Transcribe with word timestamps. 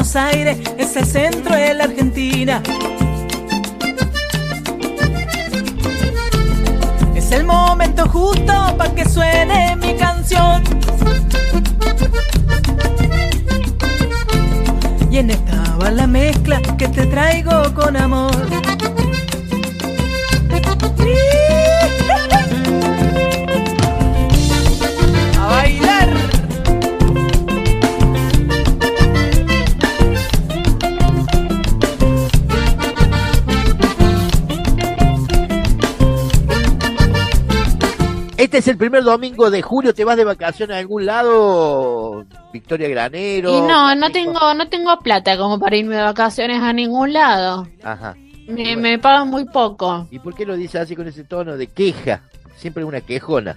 Buenos 0.00 0.16
Aires 0.16 0.56
es 0.78 0.96
el 0.96 1.04
centro 1.04 1.54
de 1.54 1.74
la 1.74 1.84
Argentina. 1.84 2.62
Es 7.14 7.30
el 7.32 7.44
momento 7.44 8.08
justo 8.08 8.74
para 8.78 8.94
que 8.94 9.06
suene 9.06 9.76
mi 9.76 9.94
canción. 9.96 10.64
Y 15.10 15.18
en 15.18 15.32
esta 15.32 15.76
va 15.76 15.90
la 15.90 16.06
mezcla 16.06 16.62
que 16.78 16.88
te 16.88 17.04
traigo 17.04 17.74
con 17.74 17.94
amor. 17.94 18.89
Este 38.50 38.58
es 38.58 38.66
el 38.66 38.76
primer 38.78 39.04
domingo 39.04 39.48
de 39.48 39.62
julio. 39.62 39.94
¿Te 39.94 40.04
vas 40.04 40.16
de 40.16 40.24
vacaciones 40.24 40.74
a 40.74 40.80
algún 40.80 41.06
lado, 41.06 42.26
Victoria 42.52 42.88
Granero? 42.88 43.56
Y 43.56 43.60
no, 43.60 43.94
no 43.94 44.10
tengo, 44.10 44.54
no 44.54 44.68
tengo 44.68 44.98
plata 44.98 45.36
como 45.38 45.60
para 45.60 45.76
irme 45.76 45.94
de 45.94 46.02
vacaciones 46.02 46.60
a 46.60 46.72
ningún 46.72 47.12
lado. 47.12 47.68
Ajá. 47.84 48.16
Me, 48.48 48.76
me 48.76 48.98
pagan 48.98 49.28
muy 49.30 49.44
poco. 49.44 50.08
¿Y 50.10 50.18
por 50.18 50.34
qué 50.34 50.44
lo 50.44 50.56
dices 50.56 50.80
así 50.80 50.96
con 50.96 51.06
ese 51.06 51.22
tono 51.22 51.56
de 51.56 51.68
queja? 51.68 52.22
Siempre 52.56 52.82
una 52.82 53.00
quejona. 53.02 53.56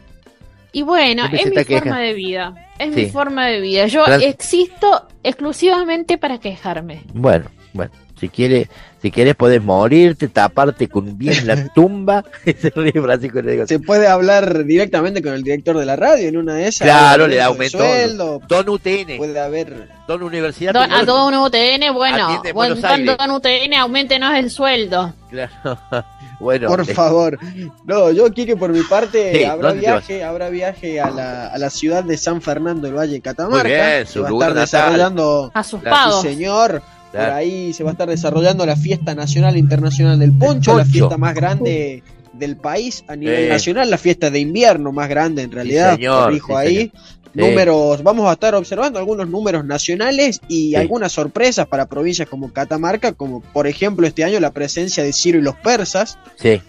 Y 0.71 0.83
bueno, 0.83 1.23
es 1.31 1.43
mi 1.47 1.55
queja. 1.65 1.79
forma 1.79 1.99
de 1.99 2.13
vida. 2.13 2.53
Es 2.77 2.93
Sí. 2.93 3.05
mi 3.05 3.09
forma 3.09 3.47
de 3.47 3.61
vida. 3.61 3.87
Yo 3.87 4.05
existo 4.05 5.07
exclusivamente 5.23 6.19
para 6.19 6.37
quejarme. 6.37 7.01
Bueno, 7.15 7.45
bueno. 7.73 7.91
Si 8.19 8.29
quieres, 8.29 8.67
si 9.01 9.11
quieres 9.11 9.35
podés 9.35 9.61
morirte, 9.61 10.27
taparte 10.29 10.87
con 10.87 11.17
bien 11.17 11.45
la 11.47 11.67
tumba. 11.75 12.23
Se 12.45 12.69
ríe 12.69 12.93
Francisco 12.93 13.39
y 13.39 13.41
le 13.41 13.51
digo, 13.53 13.67
Se 13.67 13.79
puede 13.79 14.07
hablar 14.07 14.63
directamente 14.65 15.21
con 15.21 15.33
el 15.33 15.43
director 15.43 15.77
de 15.77 15.85
la 15.85 15.95
radio 15.95 16.29
en 16.29 16.37
una 16.37 16.55
de 16.55 16.67
esas. 16.67 16.85
Claro, 16.87 17.27
le 17.27 17.37
da 17.37 17.45
aumento 17.45 17.77
sueldo, 17.79 18.41
Don 18.47 18.69
UTN, 18.69 19.17
puede 19.17 19.39
haber. 19.39 19.89
Don 20.07 20.21
Universidad. 20.23 20.73
Don- 20.73 20.91
a 20.91 21.01
un 21.27 21.33
UTN, 21.35 21.93
bueno, 21.93 22.27
Aires. 22.43 23.17
Don 23.17 23.31
UTN, 23.31 23.73
aumentenos 23.75 24.35
el 24.35 24.49
sueldo. 24.51 25.13
Claro. 25.29 25.51
bueno, 26.39 26.67
Por 26.67 26.81
eh, 26.81 26.93
favor. 26.93 27.39
No, 27.85 28.11
yo 28.11 28.31
quiero 28.33 28.57
por 28.57 28.71
mi 28.71 28.83
parte, 28.83 29.33
Sí, 29.35 29.43
habrá 29.43 29.71
viaje, 29.71 30.23
habrá 30.23 30.49
viaje 30.49 31.01
a 31.01 31.09
la, 31.09 31.47
a 31.47 31.57
la 31.57 31.69
ciudad 31.69 32.03
de 32.03 32.17
San 32.17 32.41
Fernando 32.41 32.87
del 32.87 32.95
Valle 32.95 33.13
de 33.13 33.21
Catamarca. 33.21 33.63
Muy 33.67 33.71
bien, 33.71 34.05
su 34.07 34.21
va 34.21 34.27
a 34.27 34.29
lugar 34.29 34.49
estar 34.49 34.61
natal. 34.63 34.91
desarrollando, 34.91 35.51
A 35.53 35.63
sus 35.63 35.81
Claro, 35.81 36.21
sí, 36.21 36.27
pagos. 36.27 36.83
Por 37.13 37.29
ahí 37.29 37.73
se 37.73 37.83
va 37.83 37.91
a 37.91 37.93
estar 37.93 38.09
desarrollando 38.09 38.65
la 38.65 38.75
fiesta 38.75 39.13
nacional 39.15 39.55
e 39.55 39.59
internacional 39.59 40.17
del 40.19 40.33
poncho, 40.33 40.75
la 40.77 40.83
fiesta 40.85 41.17
más 41.17 41.33
grande 41.35 42.03
del 42.33 42.57
país 42.57 43.03
a 43.07 43.15
nivel 43.15 43.43
Sí. 43.45 43.49
nacional, 43.49 43.89
la 43.89 43.97
fiesta 43.99 44.29
de 44.31 44.39
invierno 44.39 44.91
más 44.91 45.07
grande 45.07 45.43
en 45.43 45.51
realidad. 45.51 45.95
señor, 45.95 46.33
sí, 46.33 46.41
ahí. 46.55 46.75
señor. 46.75 46.91
Sí. 47.35 47.39
Números, 47.39 48.03
vamos 48.03 48.29
a 48.29 48.33
estar 48.33 48.53
observando 48.53 48.99
algunos 48.99 49.27
números 49.27 49.65
nacionales 49.65 50.39
y 50.47 50.69
Sí. 50.69 50.75
algunas 50.75 51.11
sorpresas 51.11 51.65
para 51.67 51.87
provincias 51.87 52.27
como 52.29 52.51
Catamarca, 52.53 53.13
como 53.13 53.41
por 53.41 53.65
ejemplo 53.67 54.05
este 54.05 54.23
año 54.23 54.39
la 54.39 54.51
presencia 54.51 55.03
de 55.03 55.13
Ciro 55.13 55.39
y 55.39 55.41
los 55.41 55.55
persas. 55.55 56.17
sí. 56.37 56.61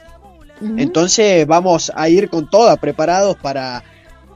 Entonces 0.77 1.47
vamos 1.47 1.93
a 1.95 2.09
ir 2.09 2.29
con 2.29 2.49
toda 2.49 2.77
preparados 2.77 3.37
para, 3.37 3.83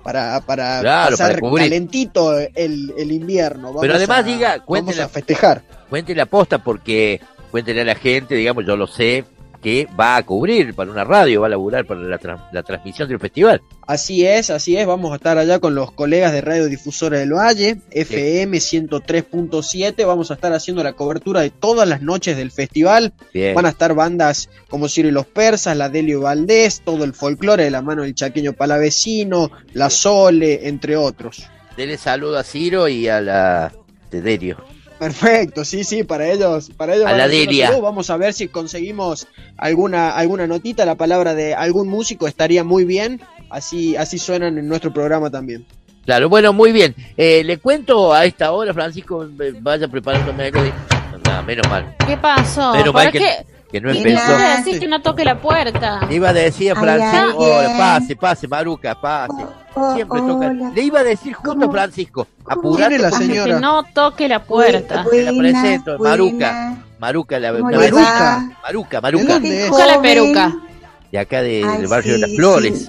para, 0.03 0.41
para 0.41 0.81
Claro, 0.81 1.11
pasar 1.17 1.41
para 1.41 1.53
calentito 1.57 2.39
el, 2.39 2.93
el 2.97 3.13
invierno. 3.13 3.69
Vamos 3.69 3.81
Pero 3.83 3.95
además 3.95 4.19
a- 4.21 4.23
diga, 4.23 4.49
vamos 4.51 4.65
cuéntela- 4.67 5.05
a 5.05 5.09
festejar. 5.09 5.63
Cuente 5.91 6.15
la 6.15 6.27
posta 6.27 6.59
porque 6.59 7.21
cuéntele 7.51 7.81
a 7.81 7.85
la 7.85 7.95
gente, 7.95 8.35
digamos, 8.35 8.65
yo 8.67 8.77
lo 8.77 8.87
sé, 8.87 9.25
que 9.63 9.89
va 9.99 10.17
a 10.17 10.23
cubrir 10.25 10.73
para 10.75 10.91
una 10.91 11.03
radio, 11.05 11.41
va 11.41 11.49
a 11.49 11.51
laburar 11.51 11.85
para 11.85 12.01
la, 12.01 12.19
tra- 12.21 12.49
la 12.53 12.63
transmisión 12.63 13.09
del 13.09 13.19
festival. 13.19 13.61
Así 13.87 14.25
es, 14.25 14.51
así 14.51 14.77
es, 14.77 14.87
vamos 14.87 15.11
a 15.13 15.17
estar 15.17 15.37
allá 15.39 15.59
con 15.59 15.75
los 15.75 15.91
colegas 15.93 16.33
de 16.33 16.41
Radio 16.43 16.67
Difusora 16.67 17.19
del 17.19 17.33
Valle, 17.33 17.79
FM 17.91 18.59
103.7, 18.59 20.07
vamos 20.07 20.31
a 20.31 20.35
estar 20.35 20.53
haciendo 20.53 20.83
la 20.83 20.93
cobertura 20.93 21.41
de 21.41 21.51
todas 21.51 21.89
las 21.89 22.03
noches 22.03 22.37
del 22.37 22.51
festival, 22.51 23.13
Bien. 23.33 23.55
van 23.55 23.67
a 23.67 23.71
estar 23.71 23.95
bandas 23.95 24.49
como 24.69 24.89
Ciro 24.89 25.09
y 25.09 25.13
los 25.13 25.27
Persas, 25.27 25.77
la 25.77 25.89
Delio 25.89 26.21
Valdés, 26.21 26.83
todo 26.85 27.05
el 27.05 27.15
folclore 27.15 27.65
de 27.65 27.71
la 27.71 27.83
mano 27.83 28.03
del 28.03 28.15
chaqueño 28.15 28.53
palavecino, 28.53 29.51
la 29.73 29.91
Sole, 29.91 30.69
entre 30.69 30.97
otros. 30.97 31.47
Dele 31.77 31.97
saludo 31.97 32.39
a 32.39 32.43
Ciro 32.45 32.89
y 32.89 33.09
a 33.09 33.21
la 33.21 33.73
de 34.11 34.21
Derio. 34.23 34.57
Perfecto, 34.99 35.65
sí, 35.65 35.85
sí, 35.85 36.03
para 36.03 36.29
ellos, 36.29 36.71
para 36.77 36.95
ellos 36.95 37.07
A 37.07 37.13
la 37.13 37.29
saludo. 37.29 37.81
Vamos 37.83 38.11
a 38.11 38.17
ver 38.17 38.33
si 38.35 38.49
conseguimos 38.49 39.29
alguna, 39.57 40.11
alguna 40.11 40.47
notita, 40.47 40.85
la 40.85 40.97
palabra 40.97 41.35
de 41.35 41.55
algún 41.55 41.89
músico 41.89 42.27
estaría 42.27 42.65
muy 42.65 42.85
bien, 42.85 43.21
así, 43.51 43.95
así 43.97 44.19
suenan 44.19 44.59
en 44.59 44.69
nuestro 44.69 44.93
programa 44.93 45.31
también. 45.31 45.65
Claro, 46.05 46.29
bueno, 46.29 46.53
muy 46.53 46.73
bien. 46.73 46.95
Eh, 47.17 47.43
le 47.45 47.59
cuento 47.59 48.13
a 48.15 48.25
esta 48.25 48.51
hora, 48.53 48.73
Francisco, 48.75 49.25
eh, 49.25 49.53
vaya 49.61 49.87
preparándome 49.89 50.47
algo 50.47 50.63
de... 50.63 50.73
Menos 51.47 51.69
mal, 51.69 51.95
¿Qué 52.07 52.17
pasó? 52.17 52.73
Menos 52.73 52.87
¿Por 52.87 52.95
mal 52.95 53.13
que- 53.13 53.19
qué? 53.19 53.47
Que 53.71 53.81
no 53.81 53.91
empezó. 53.91 54.27
¿Por 54.27 54.37
qué 54.37 54.43
nada. 54.43 54.57
decís 54.59 54.81
que 54.81 54.89
no 54.89 55.03
toque 55.03 55.25
la 55.25 55.41
puerta? 55.41 56.01
Le 56.09 56.15
iba 56.17 56.31
a 56.31 56.33
decir 56.33 56.73
a 56.73 56.77
Francisco. 56.77 57.37
"Hola, 57.39 57.75
pase, 57.79 58.17
pase, 58.17 58.49
Maruca, 58.49 59.01
pase. 59.01 59.45
Oh, 59.75 59.95
Siempre 59.95 60.21
toca. 60.21 60.53
Le 60.53 60.83
iba 60.83 61.01
a 61.01 61.05
decir 61.05 61.35
justo 61.35 61.67
a. 61.67 61.71
Francisco, 61.71 62.27
apurate. 62.47 62.97
¿Quién 62.97 63.05
es 63.07 63.13
la 63.13 63.19
Que 63.19 63.25
señora? 63.27 63.61
no 63.61 63.83
toque 63.85 64.29
la 64.29 64.43
puerta. 64.43 65.05
Te 65.11 65.23
la 65.23 65.33
Buena, 65.33 65.61
presento, 65.61 65.99
buena. 65.99 66.11
Maruca. 66.17 66.77
Maruca, 66.99 67.39
la, 67.39 67.53
¿Cómo 67.53 67.71
la 67.71 67.79
le 67.79 67.93
Maruca. 67.93 68.57
Maruca, 68.65 68.97
¿De 68.97 69.01
Maruca. 69.03 69.39
Busca 69.69 69.87
la 69.87 70.03
peruca. 70.03 70.53
de 71.13 71.19
acá 71.19 71.43
de- 71.43 71.65
Ay, 71.65 71.79
del 71.79 71.87
barrio 71.87 72.13
de 72.15 72.19
las 72.19 72.31
Flores. 72.35 72.79
sí. 72.87 72.89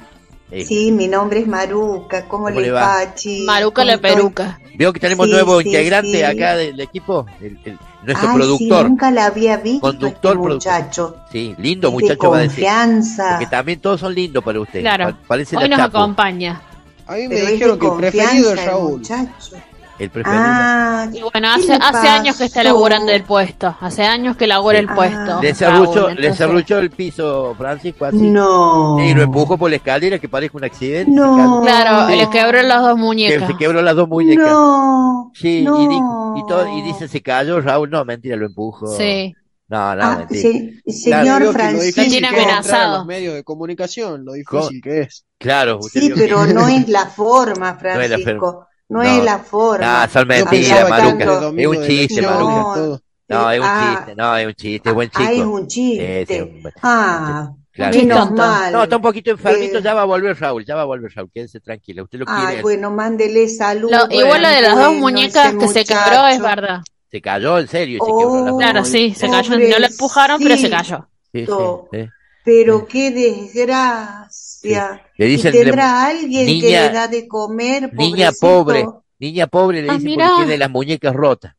Eh, 0.52 0.66
Sí, 0.66 0.92
mi 0.92 1.08
nombre 1.08 1.42
es 1.42 1.48
Maruca. 1.48 2.26
¿Cómo, 2.28 2.46
¿Cómo 2.46 2.60
le 2.60 2.72
va? 2.72 3.06
Maruca 3.46 3.82
¿Cómo 3.84 3.92
la 3.92 3.98
peruca. 4.00 4.60
Veo 4.76 4.92
que 4.94 5.00
tenemos 5.00 5.28
Sí, 5.28 5.32
nuevo 5.34 5.62
sí, 5.62 5.68
integrante 5.68 6.12
sí. 6.18 6.24
acá 6.24 6.56
del 6.56 6.80
equipo, 6.80 7.28
el- 7.40 7.60
el- 7.66 7.78
nuestro 8.04 8.30
Ay, 8.30 8.36
productor. 8.36 8.78
Sí, 8.84 8.90
nunca 8.90 9.12
la 9.12 9.26
había 9.26 9.58
visto 9.58 9.82
Conductor, 9.82 10.08
este 10.10 10.20
productor. 10.22 10.54
muchacho. 10.54 11.16
Sí, 11.32 11.56
lindo 11.58 11.88
Es 11.90 11.94
muchacho 11.94 12.22
de 12.22 12.28
va 12.28 12.38
a 12.38 12.40
decir. 12.42 12.64
confianza. 12.64 13.30
Porque 13.32 13.48
también 13.48 13.80
todos 13.80 14.00
son 14.00 14.14
lindos 14.16 14.44
para 14.44 14.60
usted. 14.60 14.82
Claro. 14.82 15.06
Pa- 15.12 15.18
Parece 15.28 15.58
Hoy 15.58 15.64
la 15.64 15.70
nos 15.70 15.78
Chapo. 15.86 15.98
acompaña. 15.98 16.62
A 17.08 17.14
mí 17.16 17.28
me 17.28 17.36
Pero 17.36 17.48
dijeron 17.52 17.80
que 17.80 17.90
preferido 17.98 18.54
es 18.54 18.66
Raúl. 18.66 18.92
muchacho. 19.00 19.56
El 20.00 20.10
preferido. 20.10 20.42
Ah, 20.44 21.08
Y 21.12 21.22
bueno, 21.22 21.50
¿Qué 21.56 21.74
hace, 21.74 21.74
hace 21.74 22.08
años 22.08 22.38
que 22.38 22.46
está 22.46 22.62
pasó? 22.62 22.74
laburando 22.74 23.12
el 23.12 23.24
puesto. 23.24 23.76
Hace 23.82 24.04
años 24.04 24.38
que 24.38 24.48
labura 24.48 24.80
el 24.80 24.88
Ah. 24.90 24.96
puesto. 24.96 25.42
le 25.42 25.54
cerruchó, 25.54 26.06
le 26.08 26.12
entonces- 26.12 26.38
cerruchó 26.38 26.80
el 26.80 26.90
piso 26.92 27.54
Francisco 27.58 28.06
así. 28.06 28.18
no. 28.18 28.98
Y 29.04 29.14
lo 29.14 29.24
empujó 29.24 29.58
por 29.58 29.70
la 29.70 29.76
escalera 29.76 30.18
que 30.20 30.30
parece 30.30 30.56
un 30.56 30.64
accidente. 30.64 31.12
No. 31.12 31.62
Claro, 31.64 32.08
Sí. 32.10 32.16
le 32.18 32.30
quebró 32.30 32.62
las 32.64 32.82
dos 32.82 32.96
Que 32.96 33.02
muñecas. 33.02 33.48
se 33.48 33.58
quebró 33.58 33.82
las 33.82 33.96
dos 33.96 34.08
muñecas. 34.08 34.48
No. 34.50 35.32
Sí, 35.36 35.64
no. 35.64 35.82
y, 35.82 35.88
dijo- 35.88 36.34
y, 36.38 36.48
todo, 36.48 36.78
y 36.78 36.82
dice 36.82 37.08
se 37.08 37.22
cayó 37.22 37.60
Raúl. 37.62 37.90
No, 37.90 38.06
mentira, 38.06 38.36
lo 38.38 38.46
empujó. 38.46 38.88
Sí. 38.96 39.34
No, 39.68 39.96
no, 39.96 40.04
Ah, 40.04 40.16
mentira. 40.20 40.42
se- 40.42 40.82
Claro, 41.10 41.24
señor 41.24 41.38
que 41.40 41.46
lo 41.46 41.52
Francisco. 41.54 41.84
difícil 42.02 42.12
tiene 42.12 42.30
que 42.36 42.42
amenazado. 42.42 42.98
los 42.98 43.06
medios 43.06 43.36
de 43.36 43.44
comunicación, 43.44 44.26
lo 44.26 44.34
difícil 44.34 44.82
que 44.82 45.02
es. 45.02 45.26
Claro, 45.38 45.78
usted 45.78 46.00
Sí, 46.02 46.08
vio 46.08 46.16
que- 46.16 46.22
pero 46.22 46.46
no 46.48 46.68
es 46.68 46.88
la 46.90 47.06
forma, 47.06 47.74
No 47.74 48.02
es 48.02 48.10
la 48.10 48.18
Francisco. 48.18 48.52
No, 48.62 48.68
No. 48.90 49.02
es 49.04 49.24
la 49.24 49.40
forma. 49.40 50.06
No, 50.06 50.12
son 50.12 50.28
mentiras, 50.28 50.90
Maruca. 50.90 51.52
Es 51.56 51.68
un 51.68 51.86
chiste, 51.88 52.22
Maruca. 52.22 53.00
No, 53.28 53.52
es 53.52 53.60
un 53.60 53.66
Ah, 53.68 53.96
chiste, 53.98 54.16
no, 54.16 54.38
es 54.38 54.48
un 54.48 54.54
chiste, 54.56 54.90
es 54.90 54.96
buen 54.96 55.10
chico. 55.12 55.24
Ah, 55.28 55.32
es 55.32 55.40
un 55.42 55.68
chiste. 55.68 56.26
Sí, 56.28 56.34
sí, 56.36 56.42
un- 56.42 56.64
Ah, 56.82 57.52
Claro. 57.72 57.96
menos 57.98 58.18
Tonto. 58.18 58.42
mal. 58.42 58.74
No, 58.74 58.84
está 58.84 58.96
un 58.96 59.02
poquito 59.04 59.30
enfermito, 59.32 59.78
Eh, 59.78 59.82
ya 59.84 59.94
va 59.94 60.02
a 60.02 60.06
volver 60.06 60.36
Raúl, 60.40 60.66
ya 60.66 60.76
va 60.76 60.82
a 60.82 60.86
volver 60.86 61.12
Raúl, 61.16 61.30
quédese 61.32 61.60
tranquila, 61.60 62.02
usted 62.04 62.18
lo 62.20 62.26
Ay, 62.28 62.46
quiere. 62.48 62.62
bueno, 62.64 62.90
mándele 62.92 63.48
salud. 63.48 63.92
Lo- 63.92 64.08
igual 64.10 64.42
lo 64.42 64.50
de 64.50 64.62
las 64.64 64.76
dos 64.76 64.96
muñecas 64.96 65.54
que 65.54 65.68
se 65.68 65.86
quebró 65.86 66.28
es 66.28 66.42
verdad. 66.42 66.80
Se 67.12 67.22
cayó, 67.22 67.60
en 67.60 67.68
serio, 67.68 68.00
se 68.04 68.12
quebró 68.12 68.46
la 68.46 68.54
Oh. 68.54 68.58
Claro, 68.58 68.84
sí, 68.86 69.14
se 69.16 69.30
cayó. 69.30 69.52
No 69.60 69.80
lo 69.80 69.86
empujaron, 69.86 70.42
pero 70.42 70.58
se 70.58 70.70
cayó. 70.70 71.08
Sí, 71.32 71.46
sí, 71.46 71.52
sí. 71.94 72.10
Pero 72.44 72.88
qué 72.88 73.12
desgracia. 73.12 74.28
Le 74.64 75.30
¿Y 75.30 75.38
tendrá 75.42 76.06
alguien 76.06 76.62
que 76.62 76.70
le 76.70 76.90
da 76.92 77.08
de 77.08 77.28
comer? 77.28 77.94
niña 77.94 78.32
pobre. 78.40 78.86
niña 79.20 79.48
pobre 79.48 79.82
le 79.82 79.90
Ah, 79.92 79.98
mirá. 80.00 80.28
porque 80.30 80.44
tiene 80.44 80.58
las 80.58 80.70
muñecas 80.70 81.14
rotas. 81.16 81.54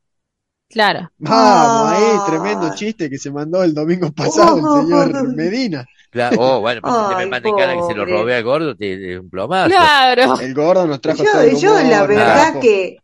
Claro. 0.69 1.11
Vamos, 1.19 1.93
ahí, 1.93 2.05
Ah. 2.17 2.25
tremendo 2.29 2.75
chiste 2.75 3.11
que 3.11 3.19
se 3.19 3.31
mandó 3.31 3.63
el 3.65 3.75
domingo 3.75 4.13
pasado 4.13 4.57
el 4.81 4.87
señor 4.87 5.35
Medina. 5.35 5.85
Claro, 6.11 6.37
oh, 6.41 6.61
bueno, 6.61 6.81
pues 6.81 6.95
si 6.95 7.01
te 7.01 7.15
me 7.17 7.23
Ay, 7.23 7.29
manda 7.31 7.49
en 7.49 7.57
cara 7.57 7.75
que 7.77 7.83
se 7.87 7.95
lo 7.95 8.05
robé 8.05 8.35
al 8.37 8.45
gordo, 8.45 8.77
te, 8.77 8.97
te- 8.97 9.19
un 9.19 9.31
plomazo. 9.31 9.69
Claro. 9.71 10.41
El 10.41 10.55
gordo 10.55 10.87
nos 10.87 11.01
trajo 11.01 11.23
Yo, 11.25 11.31
todo 11.33 11.41
el 11.43 11.57
yo 11.57 11.75
la 11.83 12.07
verdad 12.07 12.43
trajo- 12.53 12.61
que 12.61 12.99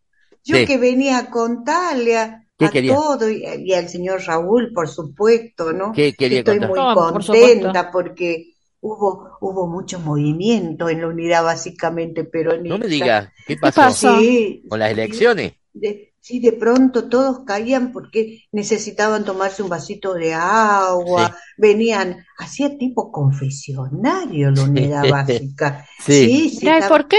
yo 0.45 0.57
Sí. 0.57 0.67
que 0.67 0.79
venía 0.79 1.19
a 1.19 1.31
contarle 1.31 2.17
a, 2.19 2.43
¿Qué 2.59 2.67
a 2.67 2.71
quería? 2.71 2.95
todo 2.95 3.29
y, 3.31 3.45
y 3.65 3.75
al 3.75 3.89
señor 3.89 4.23
Raúl, 4.25 4.73
por 4.73 4.89
supuesto, 4.89 5.73
¿no? 5.73 5.93
¿Qué 5.93 6.15
quería 6.15 6.39
Estoy 6.41 6.59
contar? 6.59 6.71
muy 6.71 6.79
No, 6.79 6.95
por 6.95 7.13
contenta 7.27 7.91
porque 7.93 8.55
hubo 8.87 9.39
hubo 9.41 9.67
mucho 9.67 10.01
movimiento 10.01 10.89
en 10.89 11.01
la 11.03 11.09
unidad 11.09 11.45
básicamente 11.45 12.25
peronista. 12.25 12.75
No 12.75 12.79
me 12.79 12.87
digas, 12.89 13.33
¿qué 13.47 13.57
¿Qué 13.61 13.73
pasó? 13.73 13.73
pasó? 13.73 14.23
Sí, 14.23 14.63
¿Con 14.69 14.79
las 14.81 14.91
elecciones? 14.91 15.55
de- 15.73 16.15
sí, 16.27 16.41
de 16.41 16.53
pronto 16.53 17.09
todos 17.09 17.45
caían 17.47 17.93
porque 17.93 18.47
necesitaban 18.51 19.25
tomarse 19.25 19.63
un 19.63 19.69
vasito 19.69 20.13
de 20.15 20.35
agua, 20.35 21.29
Sí. 21.29 21.35
venían, 21.57 22.17
hacía 22.37 22.77
tipo 22.77 23.13
confesionario 23.13 24.51
la 24.51 24.63
unidad 24.65 25.09
básica. 25.09 25.87
Sí. 26.05 26.51
sí, 26.51 26.59
Mirá, 26.63 26.75
¿y 26.75 26.79
estaba- 26.81 26.89
por 26.99 27.09
qué? 27.09 27.17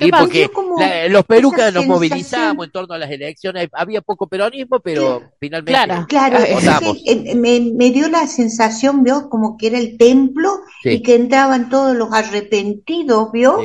Y 0.00 0.10
porque 0.10 0.48
como 0.50 0.78
la- 0.78 1.08
los 1.08 1.24
perucas 1.24 1.72
nos 1.72 1.86
movilizamos 1.86 2.66
en 2.66 2.72
torno 2.72 2.94
a 2.94 2.98
las 2.98 3.10
elecciones. 3.10 3.68
Había 3.72 4.02
poco 4.02 4.26
peronismo, 4.26 4.80
pero 4.80 5.22
finalmente. 5.40 5.72
Claro. 5.72 6.06
Claro, 6.06 6.38
me, 7.36 7.60
me 7.74 7.90
dio 7.90 8.08
la 8.10 8.26
sensación, 8.26 9.02
vio, 9.02 9.30
como 9.30 9.56
que 9.56 9.68
era 9.68 9.78
el 9.78 9.96
templo 9.96 10.50
Sí. 10.82 10.90
y 10.90 11.02
que 11.02 11.14
entraban 11.14 11.70
todos 11.70 11.96
los 11.96 12.12
arrepentidos, 12.12 13.32
vio, 13.32 13.56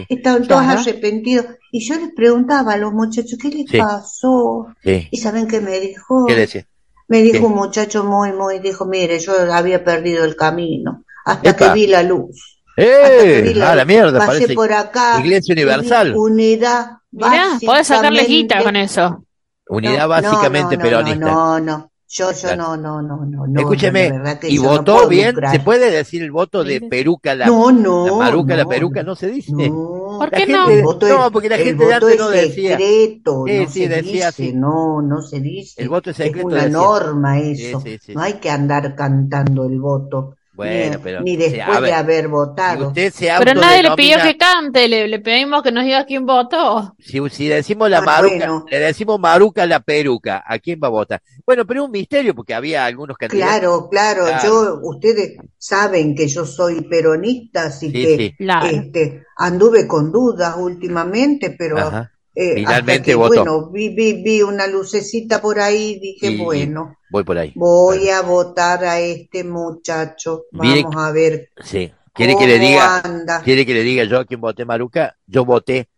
Sí, 0.00 0.06
estaban 0.08 0.46
todos 0.46 0.62
arrepentidos. 0.62 1.46
Y 1.70 1.80
yo 1.86 1.94
les 1.96 2.10
preguntaba 2.14 2.72
a 2.74 2.76
los 2.76 2.92
muchachos, 2.92 3.38
¿qué 3.40 3.48
les 3.48 3.68
Sí. 3.70 3.78
pasó? 3.78 4.68
sí. 4.82 5.08
¿Y 5.10 5.16
saben 5.18 5.46
qué 5.46 5.60
me 5.60 5.78
dijo? 5.80 6.26
¿Qué 6.26 6.34
decía? 6.34 6.66
Me 7.08 7.22
dijo 7.22 7.46
un 7.46 7.54
muchacho 7.54 8.04
muy, 8.04 8.32
muy, 8.32 8.58
dijo, 8.60 8.86
mire, 8.86 9.18
yo 9.18 9.32
había 9.52 9.84
perdido 9.84 10.24
el 10.24 10.34
camino 10.36 11.04
hasta 11.26 11.50
Epa. 11.50 11.68
que 11.68 11.74
vi 11.80 11.86
la 11.86 12.02
luz. 12.02 12.58
Hasta 12.74 13.22
que 13.22 13.42
vi 13.42 13.50
¡Eh! 13.50 13.54
la 13.54 13.72
¡Ah, 13.72 13.76
la 13.76 13.84
luz. 13.84 13.92
mierda! 13.92 14.18
Pasé 14.18 14.32
Parece 14.32 14.54
por 14.54 14.72
acá. 14.72 15.20
Iglesia 15.20 15.52
Universal. 15.52 16.14
Unidad. 16.16 16.86
Mirá, 17.10 17.58
podés 17.66 17.86
sacarle 17.86 18.24
guita 18.24 18.54
básicamente- 18.56 18.64
con 18.64 18.76
eso. 18.76 19.24
unidad 19.68 19.98
No, 20.02 20.08
básicamente 20.08 20.76
no, 20.78 20.82
no, 20.82 20.88
peronista. 20.88 21.26
No, 21.26 21.60
no, 21.60 21.78
no. 21.78 21.91
Yo, 22.14 22.30
yo 22.30 22.54
no, 22.56 22.76
no, 22.76 23.00
no, 23.00 23.24
no, 23.24 23.46
no. 23.46 23.60
Escúcheme, 23.60 24.10
no, 24.10 24.22
la 24.22 24.38
¿y 24.46 24.58
no 24.58 24.62
votó 24.64 24.96
puedo 24.96 25.08
bien? 25.08 25.28
lucrar. 25.30 25.50
¿Se 25.52 25.60
puede 25.60 25.90
decir 25.90 26.22
el 26.22 26.30
voto 26.30 26.62
de. 26.62 26.82
Peruca 26.82 27.34
la, 27.34 27.46
No, 27.46 27.72
no. 27.72 28.04
la 28.06 28.12
Maruca, 28.12 28.54
la 28.54 28.64
no, 28.64 28.68
Peruca? 28.68 29.02
No 29.02 29.14
se 29.16 29.28
dice. 29.30 29.50
No. 29.50 30.18
¿Por 30.18 30.30
La 30.30 30.30
qué 30.30 30.36
gente- 30.44 30.52
no? 30.52 30.68
El 30.68 30.82
voto 30.82 31.08
no, 31.08 31.24
es- 31.26 31.32
porque 31.32 31.48
la 31.48 31.56
el 31.56 31.64
gente 31.64 31.86
de 31.86 31.94
voto 31.94 32.06
antes 32.06 32.12
es 32.12 32.20
no 32.20 32.28
decía. 32.28 32.70
secreto, 32.76 33.44
Sí, 33.46 33.58
no 33.60 33.66
sí, 33.70 33.80
se 33.84 33.88
decía 33.88 34.02
dice, 34.12 34.24
así. 34.24 34.52
no, 34.52 35.00
no 35.00 35.22
se 35.22 35.40
dice. 35.40 35.80
El 35.82 35.88
voto 35.88 36.10
es 36.10 36.16
secreto, 36.18 36.46
una 36.48 36.56
decía. 36.56 36.70
norma 36.70 37.38
eso. 37.40 37.80
sí, 37.80 37.98
sí, 37.98 38.12
no 38.14 38.20
sí. 38.20 38.26
hay 38.26 38.34
que 38.40 38.50
andar 38.50 38.94
cantando 38.94 39.64
el 39.64 39.80
voto. 39.80 40.36
Bueno, 40.52 40.98
ni, 40.98 40.98
pero. 40.98 41.22
ni 41.22 41.36
después 41.36 41.76
a 41.76 41.80
ver, 41.80 41.90
de 41.90 41.92
haber 41.94 42.28
si 42.64 42.76
votado. 42.76 42.88
usted 42.88 43.12
se 43.12 43.30
Pero 43.36 43.54
nadie 43.54 43.82
le 43.82 43.92
pidió 43.92 44.20
que 44.20 44.36
cante, 44.36 44.88
le, 44.88 45.08
le 45.08 45.20
pedimos 45.20 45.62
que 45.62 45.72
nos 45.72 45.84
diga 45.84 46.04
quién 46.06 46.26
votó. 46.26 46.96
Si, 46.98 47.18
si 47.30 47.48
decimos 47.48 47.90
la 47.90 47.98
Ah, 47.98 48.02
Maruca, 48.02 48.46
bueno. 48.46 48.64
le 48.68 48.78
decimos 48.78 49.18
Maruca 49.20 49.66
la 49.66 49.80
Peruca, 49.80 50.42
¿a 50.46 50.58
quién 50.58 50.78
va 50.82 50.86
a 50.88 50.90
votar? 50.90 51.22
Bueno, 51.46 51.66
pero 51.66 51.80
es 51.82 51.86
un 51.86 51.92
misterio 51.92 52.34
porque 52.34 52.54
había 52.54 52.84
algunos 52.84 53.16
candidatos. 53.16 53.60
Claro, 53.60 53.88
claro, 53.90 54.24
Claro. 54.24 54.42
yo, 54.42 54.80
ustedes 54.82 55.36
saben 55.58 56.14
que 56.14 56.28
yo 56.28 56.46
soy 56.46 56.82
peronista, 56.82 57.64
así 57.64 57.90
Sí, 57.90 57.92
que 57.92 58.16
sí. 58.16 58.34
Claro. 58.38 58.66
este, 58.66 59.24
anduve 59.36 59.86
con 59.88 60.12
dudas 60.12 60.56
últimamente, 60.58 61.50
pero 61.58 61.78
Ajá. 61.78 62.12
Eh, 62.34 62.54
Finalmente 62.56 63.14
votó. 63.14 63.28
bueno, 63.44 63.70
vi, 63.70 63.90
vi, 63.90 64.22
vi 64.22 64.42
una 64.42 64.66
lucecita 64.66 65.40
por 65.42 65.60
ahí, 65.60 65.98
dije, 66.00 66.30
Y- 66.32 66.38
bueno, 66.42 66.96
Voy 67.10 67.24
por 67.24 67.36
ahí. 67.38 67.52
voy 67.54 68.08
a 68.08 68.22
votar 68.22 68.84
a 68.84 68.98
este 69.00 69.44
muchacho, 69.44 70.44
vamos 70.52 70.94
a 70.96 71.10
ver 71.12 71.50
Sí. 71.62 71.92
¿Quiere 72.14 72.36
que 72.36 72.46
le 72.46 72.58
diga? 72.58 73.00
anda. 73.00 73.40
¿Quiere 73.42 73.64
que 73.64 73.72
le 73.72 73.82
diga 73.82 74.04
yo 74.04 74.18
a 74.18 74.24
quién 74.26 74.38
voté 74.40 74.66
Maruca? 74.66 75.16
Yo 75.26 75.46
voté 75.46 75.88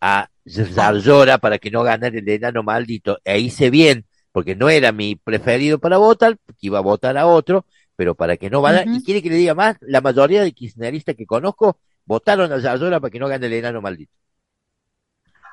a 0.00 0.28
Zarzora 0.46 1.38
para 1.38 1.58
que 1.58 1.70
no 1.70 1.82
ganara 1.82 2.16
el 2.18 2.28
enano 2.28 2.62
maldito. 2.62 3.18
E 3.24 3.38
hice 3.38 3.70
bien, 3.70 4.04
porque 4.30 4.54
no 4.54 4.68
era 4.68 4.92
mi 4.92 5.16
preferido 5.16 5.78
para 5.78 5.96
votar, 5.96 6.36
porque 6.44 6.66
iba 6.66 6.78
a 6.78 6.82
votar 6.82 7.16
a 7.16 7.26
otro, 7.26 7.64
pero 7.96 8.14
para 8.14 8.36
que 8.36 8.50
no 8.50 8.60
vaya. 8.60 8.82
Ujú. 8.86 8.96
¿Y 8.96 9.02
quiere 9.02 9.22
que 9.22 9.30
le 9.30 9.36
diga 9.36 9.54
más? 9.54 9.76
La 9.80 10.00
mayoría 10.02 10.42
de 10.42 10.52
kirchneristas 10.52 11.14
que 11.16 11.24
conozco 11.26 11.78
votaron 12.04 12.52
a 12.52 12.60
Zarzora 12.60 13.00
para 13.00 13.10
que 13.10 13.18
no 13.18 13.26
gane 13.28 13.46
el 13.46 13.52
enano 13.54 13.80
maldito. 13.80 14.12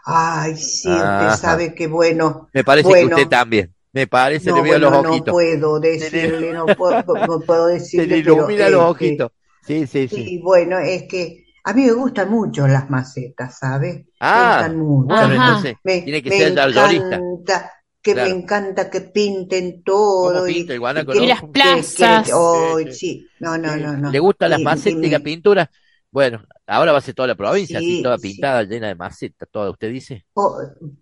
Ay, 0.06 0.56
sí, 0.58 0.88
Ajá. 0.90 1.28
usted 1.34 1.42
sabe 1.42 1.74
que 1.76 1.88
bueno, 1.88 2.48
Me 2.54 2.64
parece 2.64 2.88
Bueno. 2.88 3.10
que 3.10 3.24
usted 3.24 3.30
también. 3.30 3.72
Me 3.92 4.08
parece, 4.08 4.50
no, 4.50 4.58
le 4.58 4.62
veo 4.62 4.72
bueno, 4.74 4.90
los 4.92 5.04
no 5.04 5.10
ojitos. 5.10 5.32
puedo 5.32 5.80
decirle, 5.80 6.54
no 6.54 6.66
puedo, 6.78 7.04
no 7.28 7.40
puedo 7.40 7.68
Se 7.68 7.74
decirle, 7.74 8.08
le 8.08 8.24
pero, 8.24 8.36
ilumina 8.36 8.70
los 8.70 8.82
este, 8.82 9.06
ojitos. 9.06 9.32
Sí, 9.66 9.88
sí, 9.88 10.08
sí. 10.08 10.16
Sí, 10.26 10.40
bueno, 10.44 10.78
es 10.80 11.04
que 11.04 11.46
a 11.64 11.74
mí 11.74 11.84
me 11.86 11.94
gustan 11.94 12.30
mucho 12.30 12.68
las 12.68 12.90
macetas, 12.90 13.58
¿sabes? 13.58 13.96
Me 13.96 14.06
Ah, 14.20 14.58
gustan 14.68 14.78
mucho. 14.78 15.16
entonces 15.32 15.76
Me, 15.84 16.02
tiene 16.02 16.22
que 16.22 16.30
me 16.30 16.38
ser 16.38 16.48
encanta, 16.52 17.72
que 18.02 18.14
Claro. 18.14 18.30
me 18.30 18.36
encanta 18.36 18.90
que 18.92 19.02
pinten 19.02 19.82
todo 19.84 20.34
¿Cómo 20.34 20.48
y, 20.48 20.54
pinta 20.54 20.74
que- 20.74 20.80
no? 20.80 21.14
Y 21.24 21.28
las 21.28 21.40
que- 21.42 21.46
que- 21.48 21.52
plazas. 21.54 22.30
oh, 22.34 22.78
Sí, 22.80 22.86
sí. 22.86 22.94
sí, 22.94 23.28
no, 23.40 23.58
no, 23.58 23.76
no, 23.78 23.98
no. 23.98 24.12
¿Le 24.12 24.20
gusta 24.20 24.48
las 24.48 24.60
Y- 24.60 24.64
macetas 24.64 25.04
y 25.04 25.08
y- 25.08 25.10
la 25.10 25.20
pintura? 25.20 25.72
Bueno, 26.16 26.42
ahora 26.66 26.94
va 26.94 27.00
a 27.00 27.02
ser 27.02 27.14
toda 27.14 27.28
la 27.28 27.36
provincia, 27.36 27.78
así 27.78 28.02
toda 28.02 28.18
sí. 28.18 28.30
pintada, 28.30 28.64
llena 28.64 28.88
de 28.88 28.96
macetas, 28.96 29.50
toda, 29.52 29.70
¿usted 29.70 29.92
dice? 29.92 30.26
oh, 30.36 30.58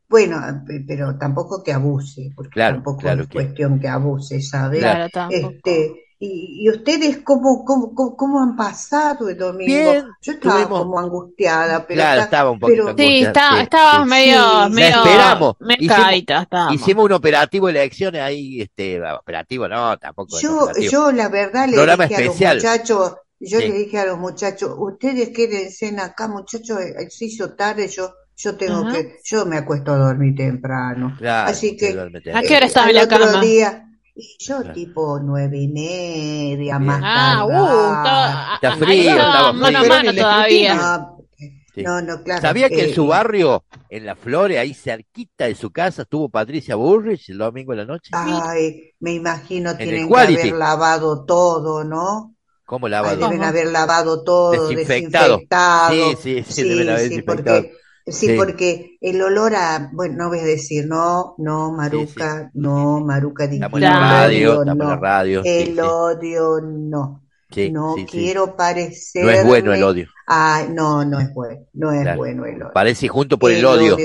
bueno, 0.09 0.37
pe- 0.65 0.83
pero 0.87 1.15
tampoco 1.19 1.61
que 1.63 1.71
abuse, 1.71 2.31
porque 2.35 2.49
Claro, 2.49 2.77
tampoco 2.77 2.97
claro 2.97 3.21
es 3.21 3.27
que- 3.27 3.33
cuestión 3.35 3.79
que 3.79 3.87
abuse, 3.87 4.41
¿sabes? 4.41 4.79
Claro, 4.79 5.07
tampoco. 5.13 5.51
Este, 5.53 5.91
y, 6.17 6.65
y 6.65 6.69
ustedes 6.71 7.19
cómo, 7.23 7.63
cómo, 7.63 7.93
cómo, 7.93 8.15
cómo 8.17 8.41
han 8.41 8.55
pasado 8.55 9.29
el 9.29 9.37
domingo? 9.37 9.67
Bien, 9.91 10.05
Yo 10.19 10.31
estaba 10.33 10.55
tuvimos- 10.63 10.79
como 10.79 10.99
angustiada, 10.99 11.85
pero 11.85 11.97
Claro, 11.99 12.13
está- 12.21 12.23
estaba 12.23 12.49
un 12.49 12.59
poquito 12.59 12.85
pero- 12.95 12.97
Sí, 12.97 13.21
está, 13.21 13.49
sí, 14.01 14.09
medio, 14.09 14.65
Sí. 14.65 14.71
medio, 14.71 14.95
esperamos. 15.03 15.55
Hicimos-. 15.77 16.73
Hicimos 16.73 17.05
un 17.05 17.11
operativo 17.11 17.67
de 17.67 17.73
elecciones 17.73 18.19
ahí, 18.19 18.61
este, 18.61 18.99
operativo 18.99 19.67
no, 19.67 19.95
tampoco 19.99 20.39
Yo, 20.39 20.63
operativo. 20.63 20.91
yo 20.91 21.11
la 21.11 21.29
verdad 21.29 21.67
le 21.67 21.73
Programa 21.75 22.07
dije 22.07 22.23
especial. 22.25 22.51
a 22.51 22.53
los 22.55 22.63
muchachos, 22.63 23.15
yo 23.49 23.59
Sí. 23.59 23.67
le 23.67 23.73
dije 23.73 23.99
a 23.99 24.05
los 24.05 24.17
muchachos, 24.19 24.73
ustedes 24.77 25.29
quédense 25.29 25.95
acá, 25.99 26.27
muchachos, 26.27 26.79
se 27.09 27.25
hizo 27.25 27.53
tarde, 27.55 27.87
yo, 27.87 28.13
yo 28.35 28.55
tengo 28.57 28.81
Ajá. 28.87 28.93
que, 28.93 29.15
yo 29.25 29.45
me 29.45 29.57
acuesto 29.57 29.91
a 29.93 29.97
dormir 29.97 30.35
temprano. 30.35 31.15
Claro, 31.17 31.51
Así 31.51 31.75
que, 31.77 31.89
¿A 32.33 32.41
qué 32.41 32.55
hora 32.57 32.65
estaba 32.65 32.89
en 32.89 32.95
la 32.95 33.03
otro 33.03 33.19
cama? 33.19 33.41
día, 33.41 33.85
y 34.15 34.35
yo 34.39 34.57
Claro. 34.59 34.73
tipo 34.73 35.19
nueve 35.19 35.57
y 35.57 35.67
media, 35.67 36.77
Bien. 36.77 36.87
más 36.87 37.01
Ah, 37.03 37.45
uh, 37.45 38.55
Está 38.55 38.75
frío, 38.77 39.11
estaba 39.11 39.53
mano 39.53 39.79
a 39.79 39.83
mano 39.83 40.13
todavía. 40.13 40.75
No, 40.75 41.17
Sí. 41.75 41.83
no, 41.83 42.01
no, 42.03 42.21
claro. 42.23 42.41
¿Sabía 42.41 42.69
que 42.69 42.83
en 42.83 42.89
eh, 42.91 42.93
su 42.93 43.07
barrio, 43.07 43.63
en 43.89 44.05
La 44.05 44.15
Flores, 44.15 44.59
ahí 44.59 44.75
cerquita 44.75 45.45
de 45.45 45.55
su 45.55 45.71
casa, 45.71 46.03
estuvo 46.03 46.29
Patricia 46.29 46.75
Burrich 46.75 47.29
el 47.29 47.39
domingo 47.39 47.73
en 47.73 47.79
la 47.79 47.85
noche? 47.85 48.11
Ay, 48.13 48.91
me 48.99 49.13
imagino 49.13 49.75
tienen 49.75 50.07
que 50.07 50.19
haber 50.19 50.51
lavado 50.53 51.25
todo, 51.25 51.83
¿no? 51.83 52.32
¿Cómo 52.73 52.87
Ay, 52.87 53.17
deben 53.17 53.19
¿Cómo? 53.37 53.43
haber 53.43 53.67
lavado 53.67 54.23
todo, 54.23 54.69
Desinfectado. 54.69 55.37
desinfectado. 55.37 55.93
Sí, 56.17 56.43
sí, 56.43 56.43
sí, 56.47 56.63
deben 56.67 56.89
haber 56.89 57.01
sí, 57.01 57.09
desinfectado. 57.09 57.61
porque, 57.61 57.77
sí, 58.07 58.27
Sí. 58.27 58.35
porque 58.35 58.97
el 59.01 59.21
olor 59.21 59.55
a, 59.55 59.89
bueno, 59.93 60.15
no 60.17 60.29
voy 60.29 60.39
a 60.39 60.43
decir, 60.43 60.87
no, 60.87 61.35
no, 61.37 61.71
Maruca, 61.71 62.49
no, 62.55 62.99
Maruca, 63.01 63.43
Estamos 63.45 63.77
en 63.77 63.81
la 63.83 63.99
radio, 63.99 64.51
odio, 64.51 64.59
estamos 64.61 64.83
en 64.83 64.89
la 64.89 64.95
no, 64.95 65.01
radio. 65.01 65.43
sí, 65.43 65.49
el 65.49 65.73
sí, 65.75 65.79
odio, 65.79 66.61
no, 66.61 67.23
sí, 67.51 67.69
no 67.71 67.93
sí, 67.95 68.01
sí. 68.01 68.07
quiero 68.07 68.55
parecerme, 68.55 69.31
No 69.33 69.37
es 69.39 69.45
bueno 69.45 69.73
el 69.73 69.83
odio. 69.83 70.07
Ay, 70.25 70.67
no, 70.71 71.05
no 71.05 71.19
es 71.19 71.33
bueno, 71.33 71.61
no 71.73 71.91
es 71.91 72.01
Claro. 72.01 72.17
bueno 72.17 72.45
el 72.45 72.61
odio. 72.63 72.71
Parece 72.73 73.07
junto 73.07 73.37
por 73.37 73.51
el, 73.51 73.57
El 73.59 73.65
odio. 73.65 73.97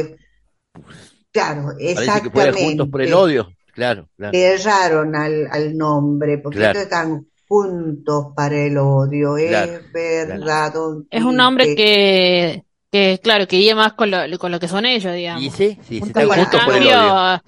Claro, 1.33 1.73
Parece 1.95 2.31
que 2.31 2.31
juntos 2.57 2.89
por 2.89 3.01
el 3.03 3.09
exactamente. 3.09 3.15
odio. 3.15 3.49
Claro, 3.75 4.09
claro. 4.17 4.33
Le 4.33 4.55
erraron 4.55 5.15
al, 5.17 5.47
al 5.51 5.77
nombre, 5.77 6.39
porque 6.39 6.59
Claro. 6.59 6.79
estos 6.81 6.93
están 6.93 7.27
juntos 7.49 8.27
para 8.37 8.57
el 8.57 8.77
odio, 8.79 9.35
Claro, 9.37 9.73
es 9.73 9.93
verdad, 9.93 10.73
Es 11.11 11.23
un 11.25 11.41
hombre 11.41 11.75
que, 11.75 12.65
que 12.93 13.21
claro, 13.23 13.47
que 13.47 13.57
guía 13.57 13.75
más 13.75 13.95
con 13.95 14.11
lo, 14.11 14.19
con 14.39 14.53
lo 14.53 14.61
que 14.61 14.69
son 14.69 14.85
ellos, 14.87 15.15
digamos. 15.15 15.43
Y 15.43 15.51
sí, 15.51 15.79
sí, 15.83 16.01
se 16.01 16.01
Juntos 16.01 16.23
están 16.37 16.65
por 16.67 16.75
el 16.77 16.87
odio. 16.87 17.43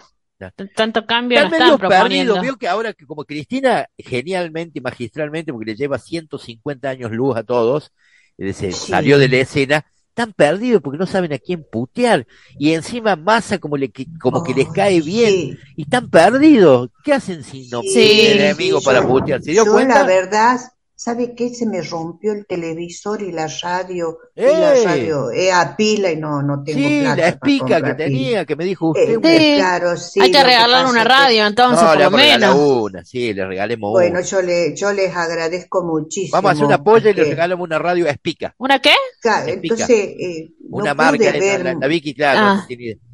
tanto 0.75 1.07
cambio 1.07 1.39
no 1.41 1.45
Están 1.47 1.53
están 1.61 1.69
medio 1.69 1.79
proponiendo. 1.79 2.35
perdidos. 2.35 2.41
Veo 2.43 2.57
que 2.57 2.69
ahora 2.69 2.93
que 2.95 3.07
como 3.07 3.25
Cristina, 3.25 3.87
genialmente 3.99 4.79
y 4.79 4.83
magistralmente, 4.83 5.53
porque 5.53 5.71
le 5.73 5.77
lleva 5.77 5.99
150 5.99 6.89
años 6.89 7.11
luz 7.13 7.37
a 7.37 7.43
todos, 7.43 7.93
eh, 8.39 8.53
se 8.55 8.73
Sí. 8.73 8.91
salió 8.91 9.19
de 9.19 9.29
la 9.29 9.37
escena, 9.39 9.85
están 10.11 10.33
perdidos 10.35 10.83
porque 10.83 10.99
no 10.99 11.07
saben 11.07 11.33
a 11.33 11.39
quién 11.39 11.65
putear. 11.71 12.27
Y 12.59 12.73
encima 12.73 13.17
Massa 13.17 13.59
como, 13.59 13.77
le, 13.77 13.91
como 14.21 14.43
que 14.43 14.55
les 14.55 14.69
cae 14.71 15.01
bien. 15.01 15.43
sí, 15.43 15.59
Y 15.77 15.83
están 15.83 16.11
perdidos. 16.11 16.91
¿Qué 17.03 17.13
hacen 17.15 17.43
si 17.45 17.69
no 17.69 17.83
sí, 17.83 18.21
enemigo 18.21 18.81
sí, 18.81 18.85
para 18.85 19.01
yo- 19.01 19.09
putear? 19.09 19.43
¿Se 19.43 19.53
dio 19.53 19.65
Yo 19.65 19.73
cuenta? 19.73 20.01
la 20.01 20.05
verdad, 20.05 20.61
¿sabe 21.03 21.35
qué? 21.35 21.49
Se 21.55 21.65
me 21.65 21.81
rompió 21.81 22.33
el 22.35 22.45
televisor 22.47 23.23
y 23.23 23.33
la 23.33 23.47
radio, 23.63 24.19
y 24.37 24.43
la 24.43 24.77
¡Eh! 24.77 24.85
radio, 24.85 25.31
eh, 25.31 25.51
a 25.51 25.75
pila 25.75 26.13
y 26.13 26.17
no, 26.19 26.43
no 26.43 26.63
tengo 26.63 26.79
Sí, 26.87 27.01
plata 27.01 27.17
la 27.23 27.29
espica 27.29 27.81
que 27.83 27.95
tenía, 27.95 28.45
que 28.45 28.55
me 28.55 28.67
dijo 28.67 28.91
usted. 28.91 29.09
Eh, 29.09 29.17
una- 29.17 29.31
Sí. 29.39 29.53
claro, 29.57 29.97
sí, 29.97 30.21
Hay 30.21 30.31
que 30.31 30.45
regalar 30.45 30.85
una 30.85 31.03
que- 31.03 31.09
radio 31.09 31.47
entonces, 31.47 31.83
no, 31.83 31.89
por 31.89 31.97
le 31.97 32.05
lo 32.05 32.11
menos. 32.11 32.55
una, 32.55 33.03
sí, 33.07 33.33
le 33.33 33.47
regalemos 33.47 33.93
Bueno, 33.93 34.19
una. 34.19 34.21
yo, 34.21 34.43
le, 34.43 34.77
yo 34.77 34.93
les 34.93 35.17
agradezco 35.17 35.83
muchísimo. 35.85 36.33
Vamos 36.37 36.51
a 36.51 36.53
hacer 36.53 36.65
una 36.67 36.85
polla 36.85 37.09
y 37.11 37.15
le 37.15 37.23
porque, 37.23 37.31
regalamos 37.31 37.65
una 37.65 37.79
radio 37.79 38.07
a 38.07 38.11
Espica. 38.11 38.55
¿Una 38.59 38.79
qué? 38.79 38.93
Espica. 39.25 39.45
entonces, 39.49 39.89
eh, 39.91 40.51
Una 40.69 40.93
marca, 40.93 41.25
la, 41.25 41.33
ver, 41.33 41.65
la- 41.65 41.75
la 41.81 41.87
Vicky, 41.87 42.13
claro, 42.15 42.41
Ah. 42.43 42.67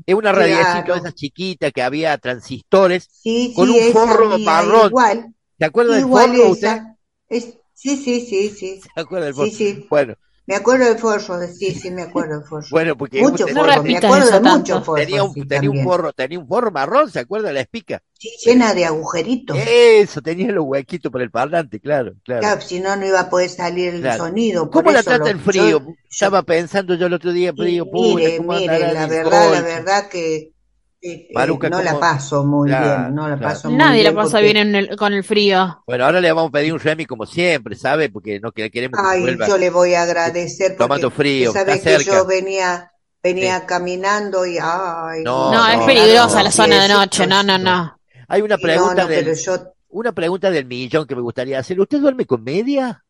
Es 0.04 0.14
una 0.14 0.32
radiecita 0.32 0.72
Claro. 0.84 0.94
de 0.94 0.98
esas 1.00 1.14
chiquitas 1.14 1.72
que 1.72 1.82
había 1.82 2.18
transistores. 2.18 3.08
sí, 3.12 3.52
con 3.54 3.68
sí, 3.68 3.74
un 3.74 3.78
esa 3.80 3.92
forro 3.92 4.38
marrón. 4.40 4.88
igual, 4.88 5.34
¿Se 5.58 5.64
acuerda 5.64 5.94
del 5.94 6.04
forro 6.06 6.50
usted? 6.50 6.66
esa. 6.68 6.96
Es, 7.28 7.58
sí, 7.76 7.96
sí, 7.96 8.20
sí, 8.26 8.50
sí, 8.50 8.82
¿Se 8.94 9.00
acuerda 9.00 9.26
del 9.26 9.34
sí, 9.34 9.50
forro? 9.50 9.52
sí. 9.52 9.88
Bueno, 9.90 10.14
Me 10.46 10.56
acuerdo 10.56 10.86
de 10.86 10.98
Forro, 10.98 11.46
sí, 11.48 11.74
sí, 11.74 11.90
me 11.90 12.02
acuerdo 12.02 12.40
de 12.40 12.46
Forro. 12.46 12.66
Bueno, 12.68 12.96
porque 12.96 13.22
Mucho 13.22 13.44
usted 13.44 13.54
No 13.54 13.62
forro, 13.62 13.82
me 13.84 13.96
acuerdo 13.96 14.30
de 14.30 14.40
tanto. 14.40 14.50
mucho 14.58 14.82
forro. 14.82 15.04
tenía 15.04 15.22
un, 15.24 15.34
sí, 15.34 15.46
tenía 15.46 15.70
un 15.70 15.80
también. 15.80 15.82
forro, 15.82 16.12
tenía 16.12 16.38
un 16.38 16.48
forro 16.48 16.70
marrón, 16.70 17.10
¿se 17.10 17.20
acuerda 17.20 17.48
de 17.48 17.54
la 17.54 17.60
espica? 17.60 18.02
Sí, 18.18 18.30
llena 18.44 18.74
de 18.74 18.84
agujeritos. 18.84 19.90
Eso, 20.02 20.22
tenía 20.22 20.52
los 20.52 20.64
huequitos 20.66 21.10
por 21.12 21.20
el 21.22 21.30
parlante, 21.32 21.80
claro, 21.80 22.14
claro. 22.24 22.50
Claro, 22.50 22.60
si 22.62 22.80
no, 22.80 22.96
no 22.96 23.04
iba 23.06 23.20
a 23.20 23.28
poder 23.30 23.50
salir 23.50 23.94
el 23.94 24.10
Claro. 24.10 24.20
sonido. 24.20 24.70
¿Cómo 24.70 24.82
por 24.82 24.90
la 24.90 25.02
eso 25.02 25.04
trata 25.04 25.30
lo- 25.30 25.30
el 25.30 25.40
frío? 25.40 25.80
yo- 25.80 25.96
Estaba 26.10 26.42
pensando 26.42 26.94
yo 26.94 27.06
el 27.06 27.12
otro 27.14 27.32
día, 27.32 27.52
Y 27.54 27.54
frío, 27.54 27.86
puta, 27.86 28.30
mire, 28.30 28.34
¿cómo 28.34 28.52
mire, 28.54 28.86
la 28.86 29.06
verdad, 29.08 29.50
la 29.50 29.62
verdad 29.62 30.08
que 30.08 30.52
eh, 31.02 31.28
Maruca, 31.34 31.68
no 31.70 31.82
la 31.82 31.98
paso 32.00 32.44
muy 32.44 32.68
Claro, 32.68 33.02
bien, 33.02 33.14
no 33.14 33.28
la 33.28 33.36
claro. 33.36 33.52
paso 33.54 33.68
muy 33.68 33.78
Nadie 33.78 34.02
la 34.02 34.10
bien 34.10 34.14
pasa 34.16 34.30
porque- 34.32 34.44
bien 34.44 34.56
en 34.56 34.74
el- 34.74 34.96
con 34.96 35.12
el 35.12 35.24
frío. 35.24 35.82
Bueno, 35.86 36.04
ahora 36.04 36.20
le 36.20 36.32
vamos 36.32 36.48
a 36.48 36.52
pedir 36.52 36.72
un 36.72 36.80
remi 36.80 37.06
como 37.06 37.26
siempre, 37.26 37.76
¿sabe? 37.76 38.08
Porque 38.10 38.40
no 38.40 38.52
que- 38.52 38.70
queremos 38.70 39.00
que 39.00 39.06
Ay, 39.06 39.20
vuelva 39.20 39.46
yo 39.46 39.58
le 39.58 39.70
voy 39.70 39.94
a 39.94 40.02
agradecer 40.02 40.68
porque 40.72 40.78
tomando 40.84 41.10
frío, 41.10 41.52
sabe 41.52 41.74
que 41.74 41.78
cerca. 41.80 42.12
yo 42.12 42.26
venía 42.26 42.90
venía 43.22 43.66
caminando 43.66 44.46
y 44.46 44.56
ay, 44.62 45.22
No, 45.24 45.52
No, 45.52 45.54
no, 45.64 45.68
es 45.68 45.78
no, 45.78 45.86
peligrosa 45.86 46.38
no, 46.38 46.44
la 46.44 46.50
zona 46.52 46.82
de 46.82 46.88
noche. 46.88 47.26
No, 47.26 47.42
no, 47.42 47.58
no. 47.58 47.98
Hay 48.28 48.40
una 48.42 48.56
pregunta 48.56 49.02
no, 49.02 49.08
del, 49.08 49.24
pero 49.24 49.36
yo 49.36 49.72
una 49.88 50.12
pregunta 50.12 50.50
del 50.50 50.64
millón 50.66 51.06
que 51.06 51.16
me 51.16 51.22
gustaría 51.22 51.58
hacer. 51.58 51.80
¿Usted 51.80 51.98
duerme 52.00 52.24
con 52.26 52.42
media? 52.44 53.02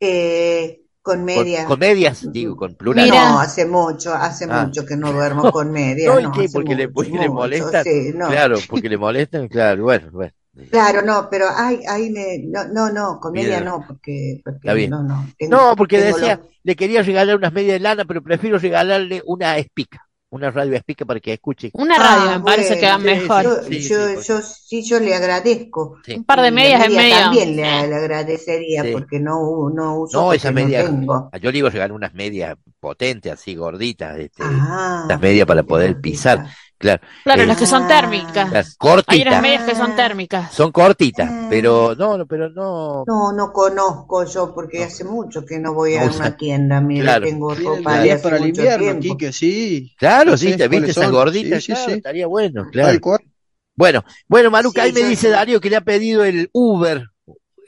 eh, 0.00 0.80
con 1.08 1.16
Con, 1.16 1.24
media. 1.24 1.64
con 1.64 1.78
medias, 1.78 2.30
digo, 2.32 2.54
con 2.56 2.74
plural. 2.74 3.06
Mira. 3.06 3.30
No, 3.30 3.40
hace 3.40 3.64
mucho, 3.66 4.12
hace 4.14 4.46
Ah. 4.50 4.64
mucho 4.66 4.84
que 4.84 4.96
no 4.96 5.12
duermo 5.12 5.50
con 5.52 5.70
media. 5.72 6.08
No, 6.12 6.20
¿y 6.20 6.22
no, 6.24 6.32
qué? 6.32 6.48
Porque 6.52 6.74
le- 6.74 6.86
mucho, 6.86 6.94
porque 6.94 7.10
le 7.12 7.18
mucho, 7.20 7.32
molesta. 7.32 7.82
sí, 7.82 8.12
no. 8.14 8.28
Claro, 8.28 8.56
porque 8.68 8.88
le 8.88 8.98
molestan, 8.98 9.48
claro, 9.48 9.82
bueno, 9.84 10.08
bueno. 10.12 10.32
Claro, 10.70 11.02
no, 11.02 11.28
pero 11.30 11.46
ay, 11.56 11.80
ay, 11.88 12.10
me, 12.10 12.38
no, 12.46 12.64
no, 12.68 12.90
no, 12.92 13.20
con 13.20 13.32
media 13.32 13.60
no, 13.60 13.84
porque, 13.86 14.40
porque 14.44 14.58
Está 14.58 14.74
bien. 14.74 14.90
no, 14.90 15.02
no. 15.04 15.26
tengo- 15.38 15.56
No, 15.56 15.76
porque 15.76 16.00
decía, 16.00 16.36
los- 16.36 16.46
le 16.64 16.74
quería 16.76 17.02
regalar 17.02 17.36
unas 17.36 17.52
medias 17.52 17.74
de 17.74 17.80
lana, 17.80 18.04
pero 18.04 18.22
prefiero 18.22 18.58
regalarle 18.58 19.22
una 19.24 19.56
espica, 19.56 20.07
una 20.30 20.50
radio 20.50 20.74
espica 20.74 21.04
para 21.04 21.20
que 21.20 21.32
escuche. 21.32 21.70
Una 21.74 21.96
radio 21.98 22.30
Ah, 22.30 22.38
me 22.38 22.44
parece 22.44 22.78
que 22.78 22.86
va 22.86 22.96
bueno, 22.98 23.20
mejor. 23.20 23.42
Yo, 23.44 23.62
Sí, 23.64 23.80
yo, 23.80 24.08
sí, 24.08 24.14
pues. 24.14 24.26
yo, 24.28 24.40
sí, 24.42 24.82
yo 24.84 25.00
le 25.00 25.14
agradezco. 25.14 25.98
Sí. 26.04 26.14
Un 26.16 26.24
par 26.24 26.42
de 26.42 26.50
medias 26.50 26.84
en 26.84 26.94
media 26.96 27.02
medio. 27.02 27.24
También 27.24 27.56
le, 27.56 27.88
le 27.88 27.94
agradecería 27.96 28.82
Sí. 28.84 28.92
porque 28.92 29.20
no, 29.20 29.70
no 29.70 30.00
uso 30.00 30.18
No, 30.18 30.24
porque 30.26 30.36
esa 30.36 30.50
no 30.50 30.54
media, 30.54 30.84
tengo. 30.84 31.30
yo 31.40 31.50
le 31.52 31.58
iba 31.58 31.68
a 31.68 31.70
regalar 31.72 31.92
unas 31.92 32.14
medias 32.14 32.56
potentes, 32.80 33.32
así 33.32 33.54
gorditas, 33.54 34.18
este, 34.18 34.42
Ah, 34.44 35.06
las 35.08 35.20
medias 35.20 35.46
para 35.46 35.62
poder 35.62 36.00
pisar, 36.00 36.46
claro, 36.78 37.02
Claro, 37.24 37.42
Eh, 37.42 37.46
las 37.46 37.56
que 37.58 37.66
son 37.66 37.86
térmicas. 37.88 38.50
las 38.52 38.68
Hay 38.68 38.74
cortitas, 38.78 39.26
unas 39.26 39.42
medias 39.42 39.62
que 39.64 39.74
son 39.74 39.96
térmicas. 39.96 40.52
son 40.52 40.72
cortitas, 40.72 41.28
Ah. 41.30 41.46
pero 41.50 41.94
no, 41.96 42.16
no, 42.18 42.26
pero 42.26 42.48
no, 42.50 43.04
No, 43.06 43.32
no 43.32 43.52
conozco 43.52 44.24
yo 44.24 44.54
porque 44.54 44.78
No. 44.80 44.84
hace 44.86 45.04
mucho 45.04 45.44
que 45.44 45.58
no 45.58 45.74
voy 45.74 45.96
a 45.96 46.04
No 46.06 46.16
una 46.16 46.36
tienda. 46.36 46.80
Mire, 46.80 47.02
Claro. 47.02 47.26
tengo 47.26 47.54
ropa 47.54 47.92
de 47.94 47.98
medidas 47.98 48.14
hace 48.20 48.22
para 48.22 48.36
el 48.36 48.46
invierno. 48.48 49.00
Quique, 49.00 49.32
sí. 49.32 49.94
claro, 49.98 50.36
sí, 50.36 50.56
te 50.56 50.68
viste 50.68 50.90
esas 50.92 51.10
gorditas, 51.10 51.62
Sí, 51.62 51.66
sí, 51.66 51.72
claro, 51.72 51.90
sí. 51.90 51.96
estaría 51.98 52.26
bueno, 52.26 52.66
claro. 52.70 52.98
Bueno, 53.74 54.04
bueno, 54.26 54.50
Maruca, 54.50 54.82
Sí, 54.82 54.88
ahí 54.88 54.92
me 54.92 55.08
dice 55.08 55.26
sí. 55.28 55.32
Darío 55.32 55.60
que 55.60 55.70
le 55.70 55.76
ha 55.76 55.80
pedido 55.82 56.24
el 56.24 56.48
Uber. 56.52 57.06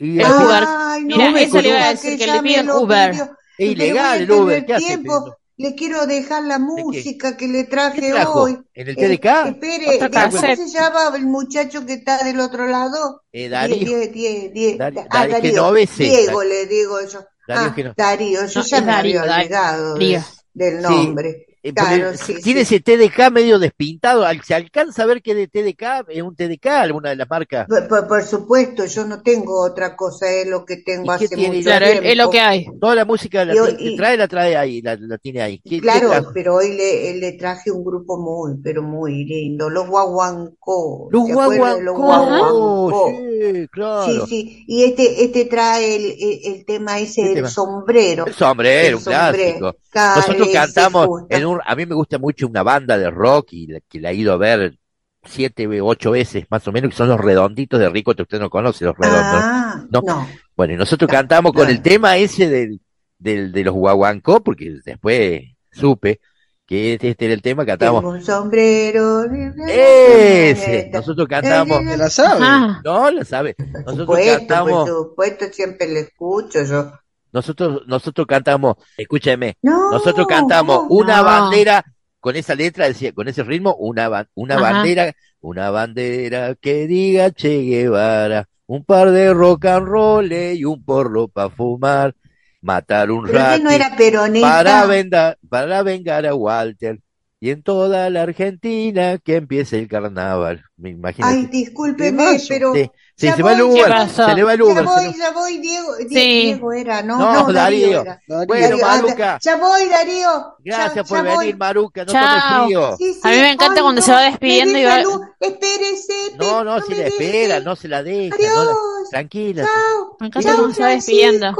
Y 0.01 0.15
El 0.19 0.21
es, 0.23 0.29
Uber. 0.29 0.65
Ay, 0.67 1.05
no 1.05 1.17
Mira, 1.19 1.41
eso 1.41 1.61
le 1.61 1.69
iba 1.69 1.85
a 1.85 1.91
decir, 1.91 2.19
que 2.19 2.27
le 2.27 2.43
piden 2.43 2.71
Uber. 2.71 3.11
pidió. 3.13 3.25
es 3.25 3.31
Pero 3.59 3.71
ilegal 3.73 4.21
el 4.23 4.31
Uber, 4.33 4.65
¿qué 4.67 4.75
hace 4.75 4.87
tiempo. 4.87 5.37
Le 5.61 5.75
quiero 5.75 6.07
dejar 6.07 6.45
la 6.45 6.59
música 6.59 7.37
que 7.37 7.47
le 7.47 7.65
¿Qué 7.65 7.71
traje 7.71 8.15
hoy. 8.27 8.59
¿En 8.73 8.89
el 8.89 8.95
Eh, 8.99 9.19
TDK? 9.19 9.27
espere, 9.49 9.97
Otra 10.03 10.31
¿cómo 10.31 10.41
se 10.41 10.69
llama 10.69 11.13
el 11.15 11.27
muchacho 11.27 11.85
que 11.85 11.93
está 11.95 12.25
del 12.25 12.41
otro 12.41 12.67
lado? 12.67 13.25
Eh, 13.31 13.51
Darío, 13.51 13.77
die- 13.99 14.09
die- 14.09 14.49
die- 14.55 14.77
Darío, 14.79 15.03
ah, 15.11 15.27
Darío. 15.27 15.43
Genovese. 15.51 16.05
Diego 16.05 16.43
le 16.43 16.65
digo 16.67 16.99
yo. 17.03 17.21
Darío 17.47 17.91
Ah, 17.91 17.95
Darío, 17.95 18.47
yo 18.47 18.61
No, 18.61 18.67
ya 18.67 18.81
me 18.81 18.93
había 18.93 19.21
Darío, 19.21 19.35
olvidado 19.43 19.95
de- 19.97 20.01
Darío. 20.13 20.25
del 20.55 20.87
Sí. 20.87 21.15
Eh, 21.63 21.75
Claro, 21.75 22.17
sí, 22.17 22.37
tiene 22.43 22.65
sí. 22.65 22.77
ese 22.77 22.81
TDK 22.81 23.31
medio 23.31 23.59
despintado. 23.59 24.25
Al- 24.25 24.43
Se 24.43 24.55
alcanza 24.55 25.03
a 25.03 25.07
ver 25.07 25.21
que 25.23 25.35
de 25.35 25.47
TDK 25.47 26.07
es 26.09 26.23
un 26.23 26.35
TDK, 26.35 26.67
alguna 26.69 27.11
de 27.11 27.17
las 27.17 27.29
marcas. 27.29 27.67
Por, 27.69 27.87
por- 27.87 28.09
por 28.09 28.23
supuesto, 28.23 28.87
yo 28.87 29.05
no 29.05 29.23
tengo 29.23 29.61
otra 29.63 29.95
cosa, 29.95 30.31
es 30.31 30.47
lo 30.47 30.65
que 30.65 30.79
tengo 30.79 31.05
¿Y 31.15 31.19
qué 31.19 31.25
hace 31.27 31.37
tiene? 31.37 31.57
mucho 31.59 31.69
Claro, 31.69 31.85
es, 31.85 31.93
tiempo. 31.93 32.09
es 32.09 32.17
lo 32.17 32.31
que 32.31 32.41
hay. 32.41 32.67
Toda 32.81 32.95
la 32.95 33.05
música 33.05 33.45
la 33.45 33.53
que 33.77 33.95
trae, 33.97 34.17
la 34.17 34.27
trae 34.29 34.57
ahí, 34.57 34.81
la, 34.81 34.97
la 34.97 35.19
tiene 35.19 35.43
ahí. 35.43 35.59
¿Qué- 35.61 35.71
qué 35.77 35.81
Claro, 35.81 36.31
pero 36.33 36.55
hoy 36.57 36.73
le, 36.75 37.15
le 37.17 37.33
traje 37.33 37.71
un 37.71 37.85
grupo 37.85 38.17
muy, 38.19 38.57
pero 38.63 38.83
muy 38.83 39.25
lindo, 39.25 39.69
los 39.69 39.87
Guaguancó. 39.87 41.09
Los 41.11 41.27
¿Se 41.27 41.33
acuerdan 41.33 41.77
de 41.79 41.83
los 41.83 41.97
guaguancó, 41.97 43.13
sí, 43.53 43.67
claro. 43.71 44.07
Sí, 44.07 44.21
sí, 44.29 44.65
y 44.67 44.85
este, 44.85 45.25
este 45.25 45.45
trae 45.47 45.97
el, 45.97 46.05
el, 46.21 46.55
el 46.57 46.65
tema 46.65 46.99
ese 47.01 47.21
¿Qué 47.23 47.27
del 47.29 47.35
tema? 47.37 47.49
sombrero. 47.51 48.27
El 48.27 48.35
sombrero, 48.35 48.89
El 48.89 48.95
un 48.97 49.03
clásico. 49.03 49.37
sombrero. 49.47 49.77
Nosotros 49.93 50.49
cantamos 50.53 51.23
en 51.29 51.47
un, 51.47 51.50
a 51.65 51.75
mí 51.77 51.87
me 51.87 51.95
gusta 51.95 52.19
mucho 52.19 52.47
una 52.47 52.63
banda 52.63 52.97
de 52.99 53.11
rock 53.11 53.49
y 53.53 53.67
la- 53.69 53.81
que 53.81 54.01
la 54.01 54.11
he 54.11 54.15
ido 54.15 54.33
a 54.33 54.37
ver 54.37 54.77
siete, 55.25 55.69
ocho 55.81 56.13
veces 56.13 56.47
más 56.51 56.67
o 56.67 56.73
menos, 56.73 56.91
que 56.91 56.97
son 56.97 57.09
los 57.09 57.21
redonditos 57.21 57.79
de 57.79 57.89
Rico, 57.91 58.15
que 58.15 58.23
usted 58.23 58.41
no 58.41 58.49
conoce 58.51 58.85
los 58.85 58.97
redondos. 58.97 59.41
Ah, 59.43 59.85
No. 59.91 60.01
no. 60.03 60.29
Bueno, 60.57 60.75
y 60.75 60.77
nosotros 60.77 61.11
cantamos 61.11 61.53
con 61.53 61.69
el 61.69 61.83
tema 61.83 62.17
ese 62.17 62.49
del, 62.49 62.81
del, 63.19 63.53
de 63.53 63.65
los 63.65 63.75
guaguancó, 63.75 64.43
porque 64.43 64.77
después 64.85 65.43
supe 65.71 66.21
que 66.67 66.95
este, 66.95 67.11
este 67.11 67.25
era 67.27 67.35
el 67.35 67.43
tema, 67.43 67.65
Tengo 67.65 67.79
cantamos. 67.79 68.05
un 68.05 68.23
sombrero. 68.23 69.25
Ese, 69.69 70.91
nosotros 70.93 71.27
cantamos. 71.29 71.81
¿Te 71.85 71.97
la 71.97 72.09
sabe? 72.11 72.39
Ah, 72.43 72.81
No, 72.85 73.11
lo 73.11 73.25
sabe. 73.25 73.55
Por 73.55 73.67
Nosotros 73.73 73.99
supuesto, 73.99 74.39
cantamos, 74.39 74.73
por 74.73 74.89
supuesto, 75.09 75.45
siempre 75.53 75.89
le 75.89 76.01
escucho 76.01 76.63
yo. 76.65 76.93
Nosotros, 77.33 77.83
nosotros 77.87 78.27
cantamos, 78.27 78.77
escúchame, 78.97 79.57
No, 79.63 79.91
Nosotros 79.93 80.27
cantamos 80.27 80.87
una 80.89 81.19
No. 81.19 81.25
bandera 81.25 81.85
con 82.21 82.37
esa 82.37 82.55
letra, 82.55 82.87
decía, 82.87 83.13
con 83.13 83.29
ese 83.29 83.43
ritmo, 83.43 83.75
una, 83.77 84.27
una 84.35 84.55
Ajá. 84.57 84.63
bandera, 84.63 85.13
una 85.41 85.71
bandera 85.71 86.55
que 86.55 86.87
diga 86.87 87.31
Che 87.31 87.63
Guevara, 87.63 88.47
un 88.67 88.85
par 88.85 89.11
de 89.11 89.33
rock 89.33 89.65
and 89.67 89.87
roll 89.87 90.33
y 90.33 90.65
un 90.65 90.85
porro 90.85 91.29
para 91.29 91.49
fumar, 91.51 92.15
matar 92.61 93.11
un 93.11 93.27
rato 93.27 93.63
no 93.65 93.71
era 93.71 93.97
peronista. 93.97 94.49
para, 94.49 94.85
venda- 94.87 95.37
para 95.49 95.83
vengar 95.83 96.27
a 96.27 96.35
Walter 96.35 96.99
y 97.43 97.51
en 97.51 97.63
toda 97.63 98.11
la 98.11 98.23
Argentina 98.23 99.17
que 99.19 99.37
empiece 99.37 99.79
el 99.79 99.89
carnaval. 99.89 100.63
Me 100.77 100.91
imagino. 100.91 101.27
Ay, 101.27 101.47
discúlpeme, 101.47 102.39
pero 102.49 102.75
Sí, 102.75 102.91
sí, 103.17 103.27
ya 103.27 103.37
se 103.37 103.43
va 103.43 103.53
el 103.55 103.63
voy, 103.63 103.79
ya 103.79 103.87
Uber, 103.87 103.97
voy. 103.99 104.09
se 104.27 104.35
le 104.35 104.43
va 104.45 104.53
el 104.53 104.59
ya 104.59 104.65
Uber. 104.65 104.77
se 104.77 104.83
voy, 104.85 105.15
ya 105.19 105.31
voy, 105.33 105.59
Diego, 105.59 105.97
Die- 105.97 106.09
Sí. 106.09 106.15
Diego 106.45 106.73
era, 106.73 107.03
no, 107.03 107.19
No, 107.19 107.33
no, 107.33 107.53
Darío 107.53 107.53
Darío. 107.87 108.01
era. 108.03 108.21
Darío. 108.29 108.47
Bueno, 108.47 108.69
Darío, 108.69 108.87
Maruca. 108.87 109.39
ya 109.43 109.57
voy, 109.57 109.87
Darío. 109.89 110.55
Gracias 110.65 110.95
ya, 110.95 111.05
por 111.05 111.17
ya 111.19 111.23
venir, 111.23 111.37
voy. 111.37 111.55
Maruca, 111.55 112.05
no 112.05 112.13
Chao. 112.13 112.23
tome 112.51 112.65
frío. 112.67 112.97
Sí, 112.99 113.15
sí, 113.15 113.21
A 113.23 113.29
mí 113.31 113.37
me 113.37 113.51
encanta 113.53 113.75
ay, 113.77 113.83
cuando 113.83 114.01
no, 114.01 114.07
se 114.07 114.13
va 114.13 114.21
despidiendo 114.23 114.79
y 114.79 114.85
va- 114.85 115.03
luz. 115.03 115.21
Espérese, 115.41 116.37
No, 116.39 116.63
no, 116.65 116.77
no 116.77 116.83
si 116.85 116.95
la 116.95 117.07
espera, 117.07 117.61
no 117.61 117.75
se 117.77 117.89
la 117.89 118.03
deja. 118.03 118.37
no 118.37 118.43
la- 118.43 118.61
Adiós. 118.61 118.77
Tranquila. 119.11 119.65
Chao. 119.65 120.17
me 120.21 120.27
encanta 120.27 120.57
cómo 120.57 120.75
se 120.75 120.83
va 120.83 120.89
despidiendo. 120.91 121.55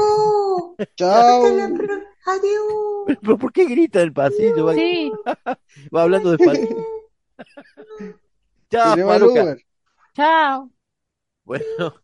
Chao. 0.95 1.43
Adiós. 2.25 3.05
¿Pero 3.21 3.37
por 3.37 3.51
qué 3.51 3.65
grita 3.65 3.99
del 3.99 4.13
pasillo? 4.13 4.65
Va, 4.65 4.73
Sí, 4.73 5.11
va 5.95 6.01
hablando 6.03 6.31
despacio. 6.31 6.67
Chao, 8.69 8.95
le 8.95 9.03
va 9.03 9.15
el 9.15 9.21
Maruca. 9.21 9.57
Chao. 10.15 10.69
Bueno, 11.43 11.95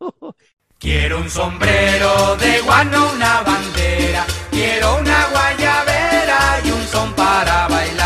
Quiero 0.78 1.18
un 1.18 1.28
sombrero 1.28 2.36
de 2.36 2.60
guano, 2.62 3.12
una 3.14 3.42
bandera. 3.42 4.24
Quiero 4.50 4.98
una 4.98 5.28
guayabera 5.30 6.60
y 6.64 6.70
un 6.70 6.82
son 6.86 7.12
para 7.14 7.68
bailar. 7.68 7.99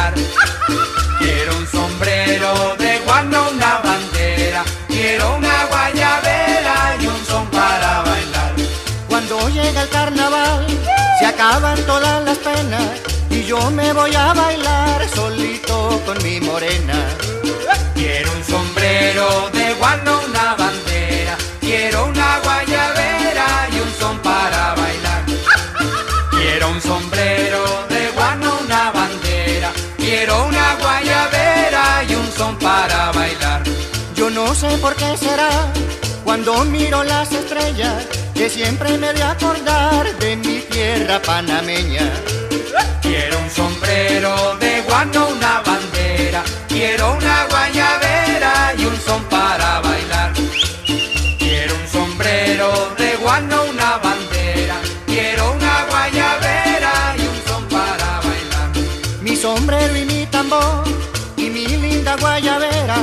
Todas 11.86 12.24
las 12.24 12.38
penas 12.38 13.00
y 13.30 13.44
yo 13.44 13.70
me 13.70 13.92
voy 13.92 14.14
a 14.14 14.32
bailar 14.32 15.08
solito 15.08 16.00
con 16.06 16.22
mi 16.22 16.40
morena. 16.40 16.94
Quiero 17.94 18.32
un 18.32 18.44
sombrero 18.44 19.50
de 19.52 19.74
guano, 19.74 20.20
una 20.28 20.54
bandera. 20.54 21.36
Quiero 21.60 22.06
una 22.06 22.38
guayabera 22.40 23.68
y 23.72 23.80
un 23.80 23.92
son 23.98 24.18
para 24.20 24.74
bailar. 24.74 25.24
Quiero 26.30 26.70
un 26.70 26.80
sombrero 26.80 27.62
de 27.88 28.10
guano, 28.10 28.58
una 28.64 28.90
bandera. 28.90 29.72
Quiero 29.96 30.46
una 30.46 30.76
guayabera 30.76 32.04
y 32.08 32.14
un 32.14 32.32
son 32.32 32.58
para 32.58 33.12
bailar. 33.12 33.62
Yo 34.14 34.30
no 34.30 34.54
sé 34.54 34.78
por 34.78 34.94
qué 34.94 35.16
será 35.16 35.50
cuando 36.24 36.64
miro 36.64 37.04
las 37.04 37.32
estrellas 37.32 38.23
que 38.34 38.50
siempre 38.50 38.98
me 38.98 39.12
voy 39.12 39.22
a 39.22 39.30
acordar 39.30 40.18
de 40.18 40.36
mi 40.36 40.58
tierra 40.70 41.22
panameña. 41.22 42.10
Quiero 43.00 43.38
un 43.38 43.50
sombrero 43.50 44.56
de 44.58 44.82
guano, 44.82 45.28
una 45.28 45.62
bandera, 45.64 46.42
quiero 46.68 47.14
una 47.14 47.46
guayabera 47.48 48.74
y 48.76 48.84
un 48.86 49.00
son 49.00 49.22
para 49.24 49.80
bailar. 49.80 50.32
Quiero 51.38 51.74
un 51.76 51.88
sombrero 51.88 52.94
de 52.98 53.16
guano, 53.16 53.64
una 53.70 53.98
bandera, 53.98 54.76
quiero 55.06 55.52
una 55.52 55.84
guayabera 55.88 57.14
y 57.16 57.20
un 57.20 57.40
son 57.46 57.64
para 57.68 58.20
bailar. 58.26 58.68
Mi 59.22 59.36
sombrero 59.36 59.96
y 59.96 60.04
mi 60.04 60.26
tambor 60.26 60.84
y 61.36 61.50
mi 61.50 61.66
linda 61.66 62.16
guayabera 62.16 62.96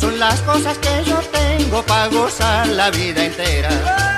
son 0.00 0.18
las 0.18 0.40
cosas 0.40 0.78
que 0.78 1.04
yo 1.04 1.20
tengo 1.30 1.82
para 1.82 2.08
gozar 2.08 2.66
la 2.68 2.90
vida 2.90 3.26
entera. 3.26 4.17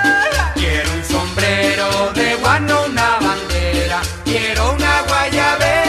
Quiero 1.80 2.12
de 2.12 2.34
guano, 2.34 2.82
una 2.90 3.18
bandera. 3.20 4.02
Quiero 4.26 4.72
una 4.72 5.02
guayabera 5.08 5.79